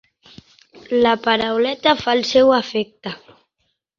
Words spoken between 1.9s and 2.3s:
fa el